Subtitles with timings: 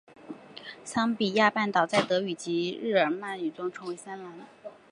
[0.83, 4.33] 桑比亚半岛在德语及日耳曼语族中称为桑兰。